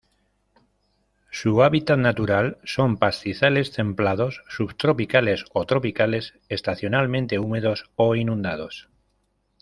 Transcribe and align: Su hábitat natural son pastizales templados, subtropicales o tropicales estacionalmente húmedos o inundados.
Su 1.29 1.61
hábitat 1.61 1.99
natural 1.99 2.57
son 2.63 2.97
pastizales 2.97 3.71
templados, 3.71 4.43
subtropicales 4.49 5.45
o 5.53 5.67
tropicales 5.67 6.33
estacionalmente 6.49 7.37
húmedos 7.37 7.87
o 7.97 8.15
inundados. 8.15 8.89